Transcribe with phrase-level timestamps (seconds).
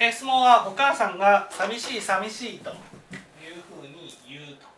[0.00, 2.76] え質問はお母さんが寂しい寂しいという
[3.68, 4.68] ふうに言うと。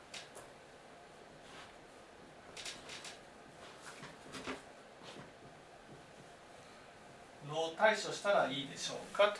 [7.47, 9.35] どう対処したらいいでしょうか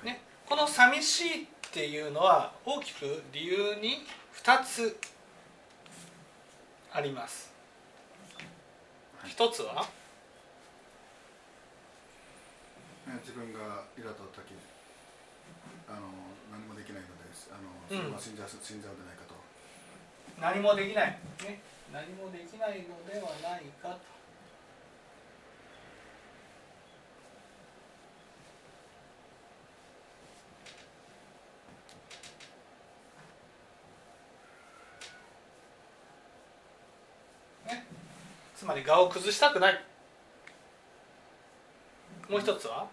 [0.00, 4.04] と、ね、この寂しいっていうのは大きく理由に
[4.44, 5.00] 2つ
[6.92, 7.52] あります。
[9.26, 10.01] 一つは？
[13.06, 14.54] 自分がイラと時
[15.88, 16.06] あの
[16.50, 19.34] 何もできないのであの、うん、死んじゃ死んじゃうんじゃないかと。
[20.40, 21.60] 何もできない、ね、
[21.92, 24.12] 何もできないのではないかと。
[38.56, 39.91] つまり我を崩したくない
[42.32, 42.88] もう一つは？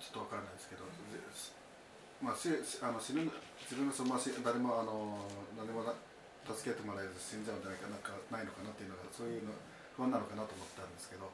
[0.00, 0.82] ちょっとわからないですけど、
[2.20, 2.50] まあ、し
[2.82, 3.30] あの死ぬ
[3.62, 5.22] 自分のその、まあ、誰もあの
[5.56, 5.86] 何も
[6.50, 9.54] 助けてもらえず死んじゃうんじゃないかなんかないのかなっていうのがそういうの
[9.94, 11.30] 不安なのかなと思ったんですけど。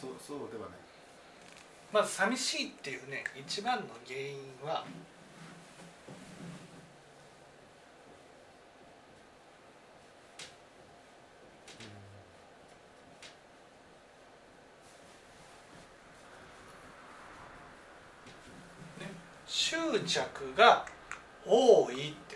[0.00, 0.78] そうそうではない。
[1.92, 4.84] まず寂しいっていうね一番の原因は
[19.46, 19.76] 執
[20.06, 20.86] 着が
[21.46, 22.32] 多いって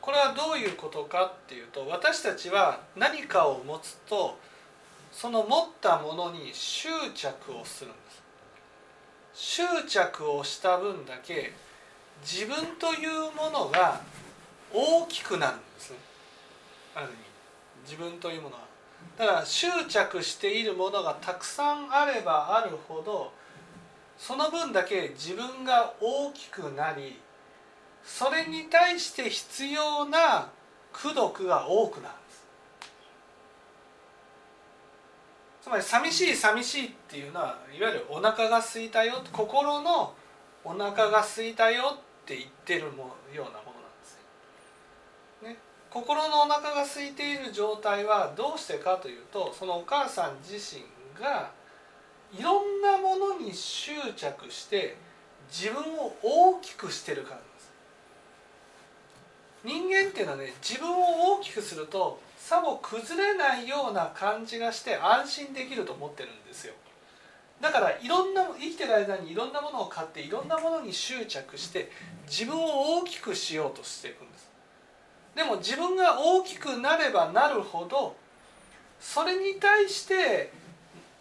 [0.00, 4.38] これはどういうことかっていうと私たちは何かを持つと
[5.12, 8.22] その持ったものに執着をするんです。
[9.34, 11.52] 執着をした分だけ
[12.22, 14.00] 自分というものが
[14.72, 15.96] 大きくなるんですね。
[16.94, 17.16] ある意味。
[17.84, 18.62] 自分というものは。
[19.16, 23.32] だから執着しているものがたくさんあればあるほど
[24.16, 27.18] その分だけ自分が大きくなり
[28.08, 30.48] それに対して必要な
[30.98, 32.46] 功徳が多くなるんです。
[35.62, 40.14] つまり寂しい寂しいっていうのはいわゆるお腹が空いたよ心の
[40.64, 43.52] お腹が空いたよって言ってるもようなものなん
[44.00, 44.18] です
[45.42, 45.58] よ、ね、
[45.90, 50.82] 心のお腹が空いている状態はどうしてかというとそのお母さん自身
[51.22, 51.50] が
[52.32, 54.96] いろんなものに執着して
[55.50, 57.40] 自分を大きくしてるから
[59.64, 66.74] 人間っていうのはね自分を大きくするとさも崩れないような感じがして安心できると思ってるんですよ。
[67.60, 71.90] だからいろんな生きてる間にいろんなものを買っていろんなものに執着して
[72.28, 74.48] 自分を大きくしようとしていくんです。
[75.34, 78.16] でも自分が大きくなればなるほど
[79.00, 80.52] それに対して、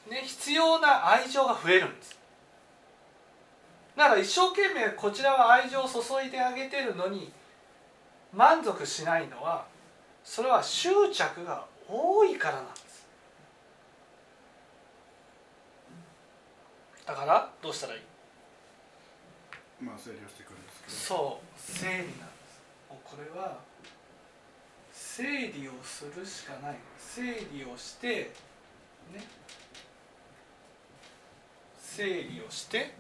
[0.09, 2.17] ね、必要な愛情が増えるんです。
[3.95, 7.31] だから一生懸命こちらは愛情を注いであげてるのに
[8.37, 9.65] 満足しないのは
[10.23, 13.07] それは執着が多いからなんです。
[17.05, 18.01] だからどうしたらいい？
[19.81, 21.19] まあ整理をしていくんですけど。
[21.19, 22.61] そう整理なんです。
[22.89, 23.57] もうこれは
[24.93, 26.75] 整理をするしかない。
[26.99, 28.07] 整理をして
[29.13, 29.25] ね。
[31.81, 32.93] 整理をして。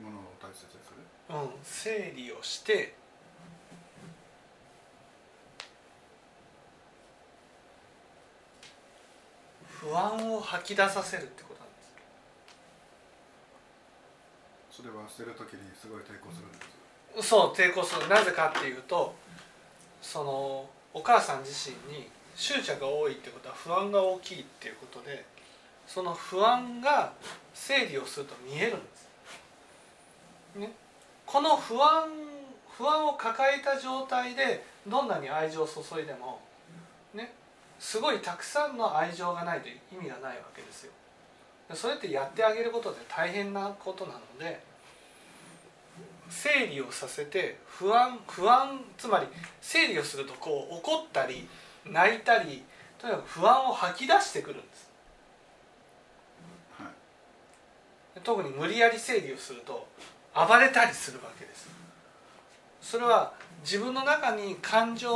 [0.00, 1.34] ものを大切にする？
[1.34, 2.94] うん、整理をして
[9.82, 11.82] 不安を吐き出させるってことなんで
[14.70, 14.76] す。
[14.76, 18.08] それは捨てる時にすごい抵抗するんですそう抵抗する。
[18.08, 19.14] なぜかっていうと
[20.00, 25.24] そのお母さん自身に執着が多いってことは不安が大きいっていうことで
[25.86, 27.12] その不安が
[27.52, 29.08] 整理をすると見えるんです。
[30.58, 30.72] ね、
[31.26, 32.08] この不安
[32.78, 36.40] 不安を抱えた状態でどんなに愛情を注いでも
[37.14, 37.32] ね
[37.82, 40.92] すごいたくさんの愛情がないと意味がないわけですよ。
[41.74, 44.62] それってやってあげることで大変なことなので
[46.28, 49.26] 整理をさせて不安不安つまり
[49.60, 51.48] 整理をするとこう怒ったり
[51.84, 52.62] 泣いたり
[53.00, 54.90] とにかく不安を吐き出してくるんです。
[56.78, 56.88] は
[58.16, 59.88] い、特に無理やり整理をすると
[60.34, 61.68] 暴れたりするわけです
[62.80, 63.32] それは
[63.64, 65.12] 自分の中に感情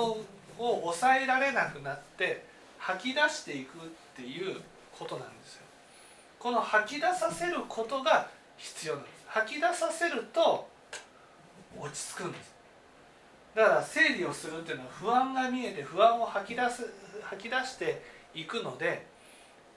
[0.58, 3.80] を抑えられなくなって吐き出していくっ
[4.14, 4.60] ていう
[4.96, 5.62] ことなんですよ。
[6.38, 9.24] この吐き出させることが必要なんです。
[9.26, 10.68] 吐き出させると
[11.78, 12.54] 落ち着くんです。
[13.54, 16.92] だから整理をするっていうのは不安が見えて不安を吐き出す
[17.22, 18.02] 吐き出して
[18.34, 19.06] いくので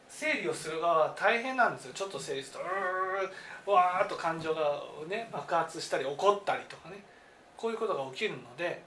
[0.10, 1.94] 整理をする側は大変なんですよ。
[1.94, 2.60] ちょっと整理する
[3.66, 7.04] とうわーっと感情がね爆発したり怒ったりとかね。
[7.56, 8.82] こういうことが起きるので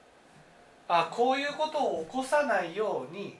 [0.89, 3.39] あこういうことを起こさないように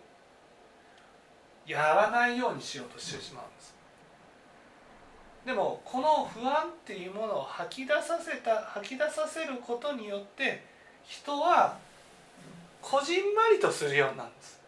[1.67, 3.75] やらないようにしようとしてしまうんです。
[5.47, 10.65] でもこの不安っていうものを吐き出させた吐き出させることによって
[11.05, 11.79] 人は
[12.81, 14.63] こじんまりとするようになるんです。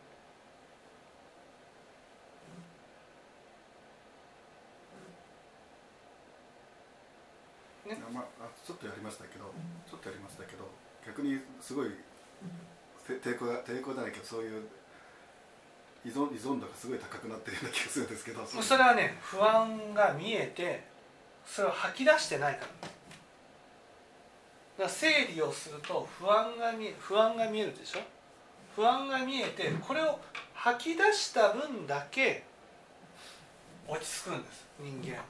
[7.86, 7.98] ね。
[8.12, 8.24] まあ、
[8.66, 9.52] ちょっとやりましたけど
[9.88, 10.64] ちょっとやりましたけど
[11.06, 11.90] 逆にすごい
[13.06, 14.62] て抵抗抵抗じゃないけどそういう
[16.04, 18.44] 依存依存度がすごい高くなってるような気がするんですけど。
[18.46, 20.84] それはね不安が見えて
[21.46, 22.66] それを吐き出してないから。
[22.66, 28.00] だから整理をすると不安が見え不安が見えるでしょ？
[28.74, 30.18] 不安が見えてこれを
[30.52, 32.44] 吐き出した分だけ
[33.86, 35.22] 落ち着くんです人間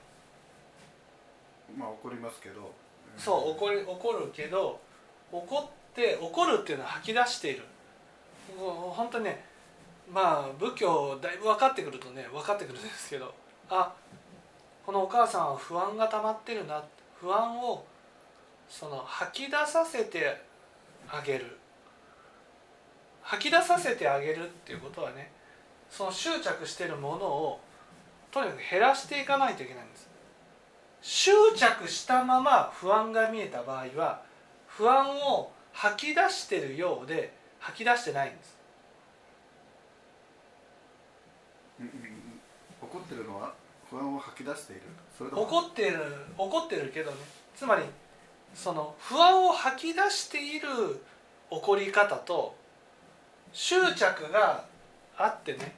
[1.79, 2.73] まあ怒りますけど。
[3.19, 4.81] そう怒り怒るけど
[5.31, 7.63] 怒って怒るっていうのは吐き出している。
[8.59, 9.45] 本当にね
[10.13, 13.35] まあ仏教だいぶ分かってくるとね分かってくるんですけど
[13.71, 13.93] あ
[14.85, 16.83] このお母さんは不安が溜まってるな
[17.21, 17.85] 不安を
[18.69, 20.41] その吐き出させて
[21.09, 21.59] あげる。
[23.23, 25.31] 吐き出させてあげるっていうことはね
[25.89, 27.61] その執着してるものを
[28.31, 30.11] とにかく減らしていかないといけないんです。
[31.01, 34.23] 執着したまま不安が見えた場合は
[34.67, 38.54] 不安を吐き出してるようで吐き出してないんです。
[42.83, 43.53] 怒ってるのは
[43.91, 44.83] 不安を吐き出している。
[45.33, 45.99] 怒ってる
[46.37, 47.17] 怒ってるけどね。
[47.57, 47.83] つまり
[48.55, 50.69] その不安を吐き出している
[51.51, 52.55] 怒り方と
[53.53, 54.65] 執着が
[55.17, 55.75] あってね。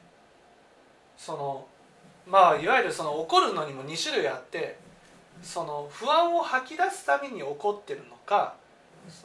[1.16, 1.66] その
[2.26, 4.78] まあいわゆるその怒るのにも2種類あって
[5.42, 8.54] その不安を吐き出すために怒ってるのか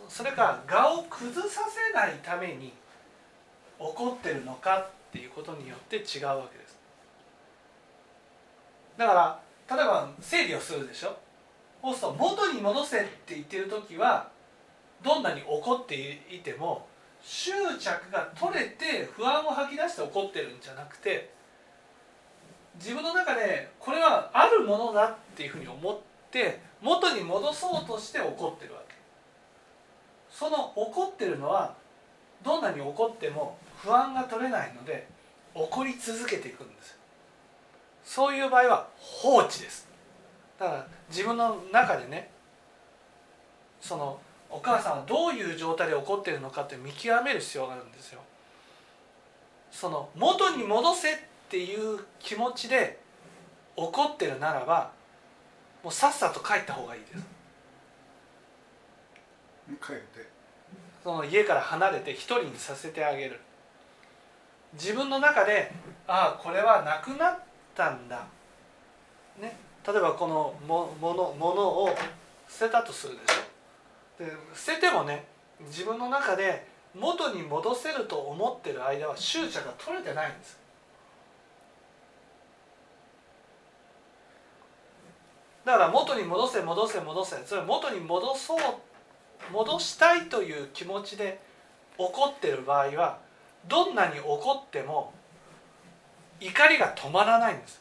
[0.08, 2.74] それか我を崩させないために
[3.80, 6.61] 怒ってるのかっていうことによって違うわけです。
[9.02, 9.14] だか
[9.68, 11.18] ら例えば整理をするでしょ？
[11.82, 14.30] そうすると元に戻せって言ってる時は
[15.04, 16.86] どんなに怒っていても
[17.24, 21.34] 執着が取れて不安を吐き出して怒ってるんじゃなくて
[22.76, 25.98] 自分の中でこれはあるものだっていうふうに思っ
[26.30, 28.94] て元に戻そうとして怒ってるわけ。
[30.30, 31.74] その怒ってるのは
[32.44, 35.08] どんなに怒っても不安が取れないので
[35.56, 37.01] 怒り続けていくんですよ。
[38.04, 39.88] そういう場合は放置です。
[40.60, 42.30] だから自分の中でね
[43.80, 44.20] その
[44.50, 48.22] お母さんはどういう状態で怒ってるのかって見極める必要があるんですよ。
[49.72, 51.18] その元に戻せっ
[51.50, 53.00] ていう気持ちで
[53.76, 54.92] 怒ってるならば
[55.84, 57.24] もうさっさと帰った方がいいです。
[59.82, 60.30] 帰って。
[61.04, 63.40] その家から離れて一人にさせてあげる。
[64.74, 65.72] 自分の中で
[66.08, 67.40] ああこれはなくなっ
[67.76, 68.26] たんだ。
[69.40, 69.58] ね。
[69.86, 71.90] 例えばこのもものものを
[72.48, 74.24] 捨てたとするでしょ。
[74.24, 75.26] で捨ててもね
[75.68, 80.60] 自分の中で元に戻せると思ってる間は執着が取れてないんです。
[85.64, 87.38] だから元に戻せ戻せ戻せ。
[87.46, 88.60] それ元に戻そう
[89.52, 91.40] 戻したいという気持ちで
[91.98, 93.20] 怒ってる場合は
[93.68, 95.14] どんなに怒っても
[96.42, 97.80] 怒りが止まらないんです。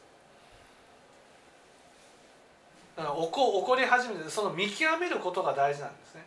[2.97, 6.23] だから怒怒り始めてその見極めることが大事なんですね。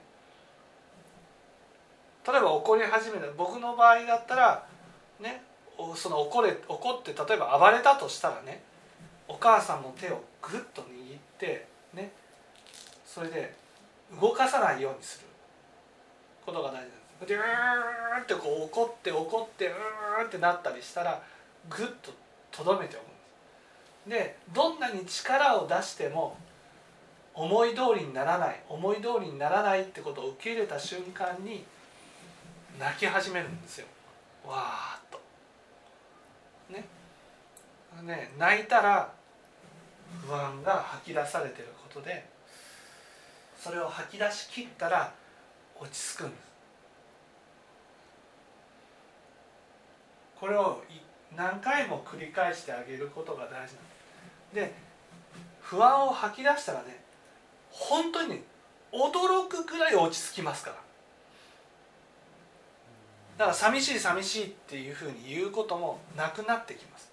[2.27, 4.65] 例えば怒り始めた僕の場合だったら
[5.19, 5.43] ね
[5.95, 8.63] その怒れ怒って例えば暴れたとしたらね
[9.27, 10.87] お母さんの手をグッと握っ
[11.37, 12.11] てね
[13.05, 13.53] それで
[14.19, 15.27] 動かさないようにする。
[16.45, 16.89] ことが大事なんで
[17.21, 17.27] す。
[17.27, 21.21] でうーってこう怒って怒ってうーってなったりしたら
[21.69, 22.11] グッと
[22.55, 26.37] とどめておくでどんなに力を出しても
[27.33, 31.63] 思い通りにならない思い通りにならないってことを受け入れた瞬間に
[32.79, 33.87] 泣き始めるんですよ。
[34.45, 35.21] わーっと。
[36.73, 36.85] ね。
[38.03, 39.11] ね泣いたら
[40.27, 42.25] 不安が吐き出されてることで
[43.57, 45.13] それを吐き出し切ったら
[45.79, 46.53] 落ち着くんです。
[50.39, 50.95] これをい
[51.35, 53.79] 何回も繰り返してあげることが大事な
[54.53, 54.73] で
[55.61, 57.03] 不安を吐き出したらね
[57.69, 58.43] 本当にね
[58.91, 60.75] 驚くぐらい落ち着きますから。
[63.39, 67.11] だから寂しい寂しいっていうふうに言うこともなくなってきます。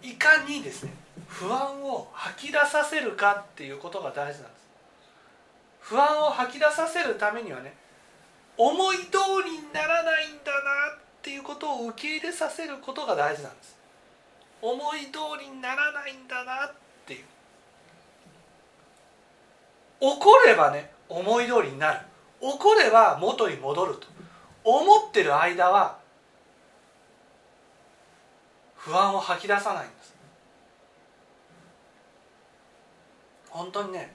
[0.00, 0.92] いかにですね
[1.26, 4.62] 不安を吐き出させるかっていうことが大事なんです。
[5.80, 7.74] 不安を吐き出させるためにはね
[8.56, 9.02] 思い通
[9.44, 13.76] りにならないんだなっていうことを受け入れさせることが大事なんです。
[14.60, 16.72] 思い通りにならないんだなっ
[17.06, 17.24] ていう。
[20.00, 22.00] 怒ればね思い通りになる。
[22.40, 24.06] 怒れば元に戻ると。
[24.64, 25.98] 思ってる間は
[28.76, 30.14] 不安を吐き出さないんです。
[33.48, 34.14] 本当にね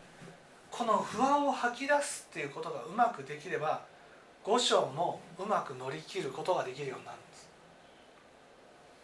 [0.72, 3.82] この不安を吐き出すっていうことがうまくできれば
[4.48, 7.50] 五章もうまく乗り切ることができるようになるんです。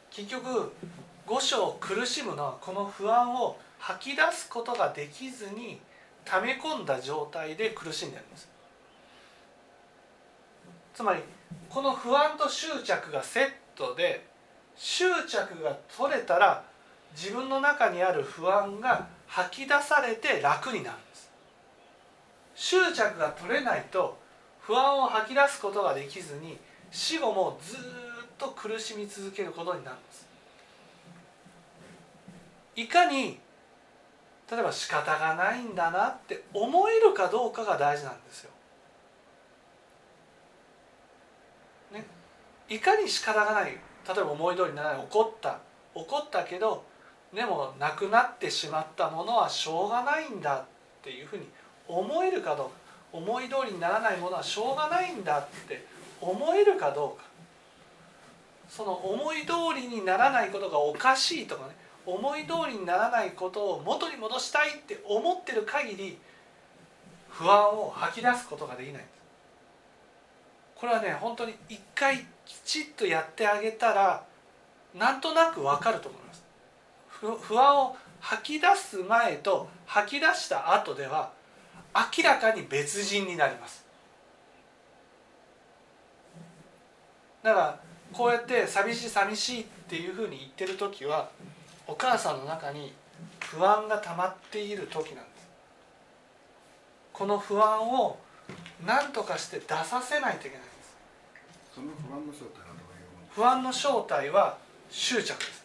[0.10, 0.72] 結局
[1.28, 5.82] 五章苦しむのはこの不安を吐き出すことができずに
[6.24, 8.48] 溜め込んだ状態で苦しんでるんです。
[10.94, 11.20] つまり
[11.70, 14.26] この不安と執着がセットで
[14.78, 16.64] 執着が取れたら
[17.14, 21.30] 自分の中にある不安が吐き出されて楽になるんです。
[22.56, 24.23] 執着が取れないと
[24.66, 26.58] 不安を吐き出すことができずに
[26.90, 27.80] 死後もずっ
[28.38, 30.28] と苦しみ続けることになるんです。
[32.76, 33.40] いかに
[34.50, 38.52] 例えば仕方がないんだなって思えるかどうかが大事なんですよ。
[41.92, 42.06] ね、
[42.70, 45.60] いかに仕方がない例えば思い通りにならない怒った
[45.94, 46.84] 怒ったけど
[47.34, 50.66] でもなくなってしまったものはしょうがないんだっ
[51.04, 51.48] ていうふうに
[51.88, 52.83] 思えるかどうか。
[53.14, 55.86] 思い通りにならないものはしょうがないんだって
[56.20, 57.24] 思えるかどうか。
[58.68, 61.76] その思い通りにならないことがおかしいとかね。
[62.06, 66.18] 思い通りにならないことを元に戻したいって思ってる限り
[67.30, 68.94] 不安を吐き出すことができない。
[68.94, 69.08] んです
[70.76, 74.24] これはね本当に一回きちっとやってあげたら
[74.94, 76.44] なんとなくわかると思います。
[77.48, 81.32] 不安を吐き出す前と吐き出した後では
[81.96, 83.86] 明らかに別人になります。
[87.44, 87.80] だから
[88.12, 91.30] こうやって寂しい寂しいっていうふうに言ってる時は
[91.88, 92.94] お母さんの中に
[93.40, 95.48] 不安が溜まっている時なんです。
[97.12, 98.18] この不安を
[98.86, 100.98] 何とかして出させないといけないんです。
[101.76, 104.58] その不安の正体はどういう不安の正体は
[104.90, 105.64] 執着です。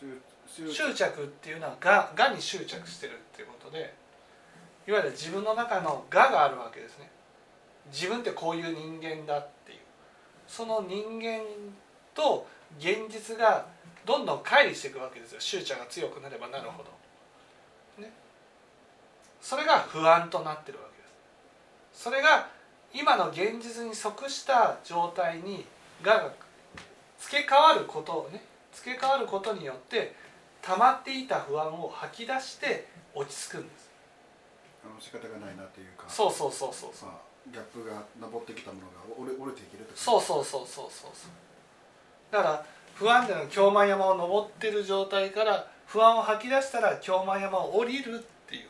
[0.00, 3.94] 執執着っていうのはががに執着してるっていうことで
[4.86, 7.10] いわゆる自分の中の我があるわけですね。
[7.92, 9.78] 自分ってこういう人間だっていう。
[10.46, 11.42] その人間
[12.14, 12.46] と
[12.78, 13.66] 現実が
[14.04, 15.40] どんどん乖離していくわけですよ。
[15.40, 18.12] 執着が強くなればなるほど、ね、
[19.40, 21.08] それが不安となってるわけで
[21.92, 22.04] す。
[22.04, 22.48] それが
[22.92, 25.64] 今の現実に即した状態に
[26.02, 26.32] が
[27.18, 30.14] 付け替わることをね付け替わることによって
[30.62, 33.79] 溜まっていた不安を吐き出して落ち着くんです。
[34.84, 37.08] あの仕方がないなっていうかそうそうそうそうそう。
[37.10, 37.20] まあ、
[37.52, 41.30] ギャップが登ってきたものが折れ折れていけるそうそうそうそうそうそう。
[42.30, 48.18] だから不安定な京満山を登ってる状態から不安を吐き出したら京満山を降りるっ
[48.48, 48.68] ていう。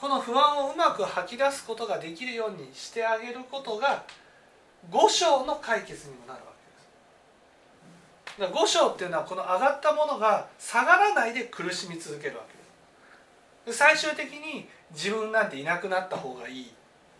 [0.00, 4.04] この不安をうまく吐き出すことができるようにしてあげることが
[4.90, 6.52] 五章の解決にもなるわ
[8.36, 8.52] けです。
[8.52, 12.49] 五章っていうのはこの上がったものが下がらないで苦しみ続けるわけ
[13.70, 16.66] で最終的に自分なんていなくなった方がいいっ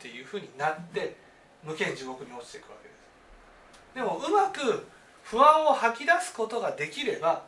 [0.00, 1.16] ていうふうになって
[1.62, 3.95] 無限地獄に落ちていくわけです。
[3.95, 4.87] でもうまく
[5.23, 7.45] 不安を吐き出すことができれば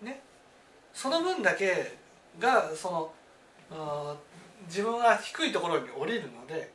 [0.00, 0.22] ね
[0.94, 1.98] その分だけ
[2.38, 3.12] がそ
[3.70, 4.16] の
[4.66, 6.72] 自分が低いところに降りるので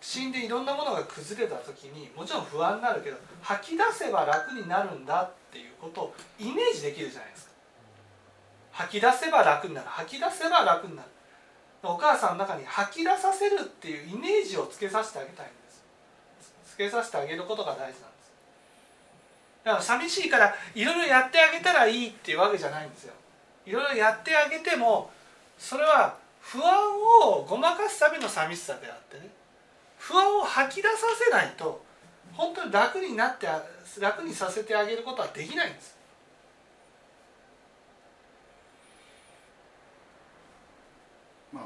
[0.00, 7.51] 死んでいろんなものが崩れた時にもちろん不安になるけど吐き出せば楽になるんだっていうことをイメージできるじゃないですか。
[8.72, 9.86] 吐き出せば楽になる。
[9.88, 11.08] 吐き出せば楽になる。
[11.82, 15.84] お母さんの中に吐き出させるっていうイメージをつけさせてあげたいんです。
[16.72, 18.02] つけさせてあげることが大事なんです。
[19.64, 23.14] だから寂しいからいろいろやってあげたらいいっていうわけじゃないんですよ。
[23.66, 25.10] いろいろやってあげても
[25.58, 26.72] それは不安
[27.24, 29.28] をごまかすための寂しさであってね。
[29.98, 31.80] 不安を吐き出させないと
[32.32, 33.46] 本当に楽になって
[34.00, 35.96] 楽にさせてあげることはできないんです
[41.52, 41.64] まあ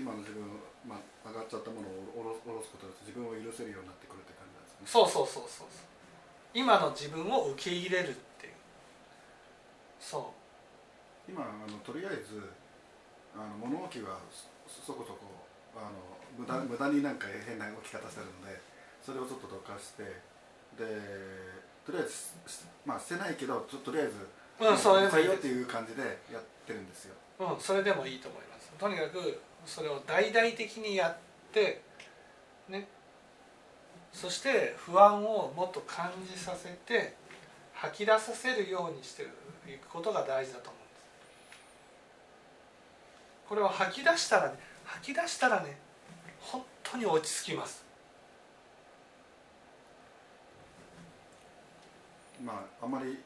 [0.00, 0.40] 今の自分、
[0.88, 4.32] まあ、上がっちゃったものを下ろすことで自分を許せるようになってくるって
[4.80, 5.88] ねそうそうそうそうそう。
[6.54, 8.52] 今の自分を受け入れるっていう。
[10.00, 10.32] そ
[11.28, 12.40] 今あのとりあえず
[13.36, 14.18] あの物置は
[14.66, 18.58] そそこそこあの無駄無駄になんか変な置き方してるので
[19.04, 20.02] それをちょっとどかして
[20.76, 20.88] で
[21.84, 22.12] とりあえず
[22.48, 24.26] しまあ捨てないけどととりあえず
[24.60, 26.02] ううんそれでもいいっていう感じで
[26.32, 27.14] やってるんですよ。
[27.38, 28.70] うんそれでもいいと思います。
[28.78, 31.16] とにかくそれを大々的にやっ
[31.52, 31.82] て
[32.68, 32.86] ね。
[34.12, 37.14] そして不安をもっと感じさせて
[37.72, 39.26] 吐き出させるようにしてい
[39.78, 41.00] くことが大事だと思うんです。
[43.48, 45.78] これを吐き出したらね吐き出したらね
[46.40, 47.84] 本当に落ち着きます。
[52.44, 53.18] まああんまり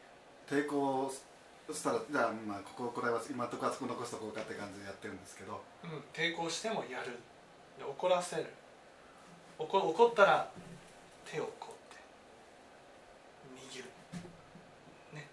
[0.49, 1.11] 抵抗
[1.73, 5.63] したらじゃあまあこここれは今のところあそこ残しとこうかって感じでやってるんですけど。
[5.85, 7.19] うん、抵抗してもやる。
[7.81, 8.47] 怒らせる。
[9.59, 10.51] 怒怒ったら
[11.25, 12.03] 手をこうって。
[13.77, 13.91] 握る。
[15.15, 15.29] ね。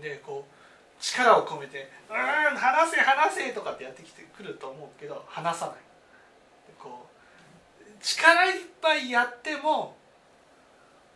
[0.00, 5.76] でこう力を込めて「うん離せ離せ」とかってやってきてくると思うけど離さない。
[6.78, 7.06] こ
[7.80, 9.96] う力いっぱいやっても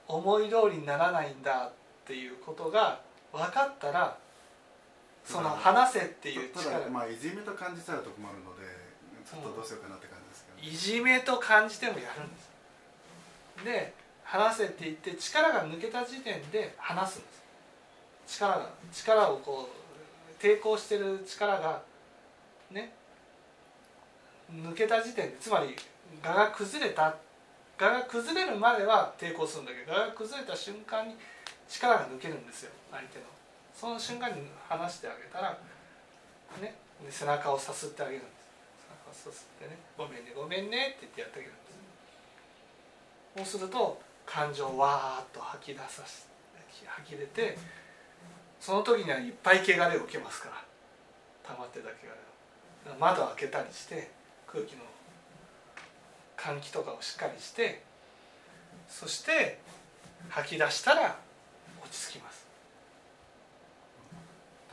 [0.07, 1.73] 思い通りにならないんだっ
[2.04, 3.00] ていうことが
[3.34, 4.16] 分かったら
[5.24, 6.80] その離せっていうた力。
[6.80, 8.62] だまあいじめと感じちゃうと困るので
[9.28, 12.50] ちょっとどうしようかなって感じですけど、いじめと感じてもやるんです。
[13.64, 17.28] で離せって言って力が抜けた時点で離すんで
[18.26, 18.38] す。
[18.38, 21.82] 力が力をこう抵抗してる力が
[22.70, 22.92] ね
[24.52, 25.74] 抜けた時点でつまり
[26.22, 27.16] 我が崩れた
[27.80, 31.16] 我が崩れるまでは抵抗するんだけど我が崩れた瞬間に
[31.68, 33.25] 力が抜けるんですよ相手の。
[33.75, 35.59] その瞬間に離してあげたら
[36.61, 36.75] ね
[37.11, 38.33] 背中をさすってあげるんです。
[38.87, 41.61] 背中をさすってね「ごめんねごめんね」って言ってやってあげるんで
[43.44, 43.54] す。
[43.54, 46.25] そうすると感情をわーっと吐き出さし
[46.87, 47.58] 吐き出て
[48.60, 50.65] その時にはいっぱい汚れを受けますから
[51.54, 52.99] 溜まってた汚れを。
[52.99, 54.10] 窓を開けたりして
[54.47, 54.82] 空気の
[56.36, 57.82] 換気とかをしっかりして
[58.88, 59.58] そして
[60.28, 61.17] 吐き出したら
[61.95, 62.47] ち着きます。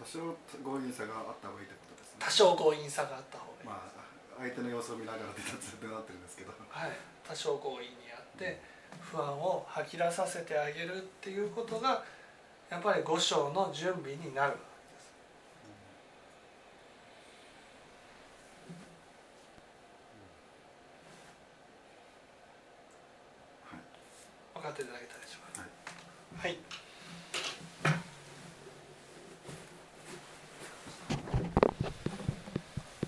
[0.02, 0.18] 多少
[0.66, 2.18] 強引さがあった方がいいってことですね。
[2.18, 4.02] 多少強引さがあった方がいい、まあ
[4.42, 6.52] 相手の様子を見ながらってなってるんですけど。
[6.70, 6.92] はい、
[7.28, 8.60] 多少強引にやって
[9.00, 12.04] 不安を吐き出させてあげるっていうことが
[12.70, 14.58] やっぱり五章の準備になる